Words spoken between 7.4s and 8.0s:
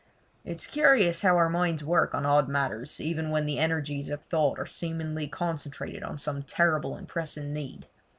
need.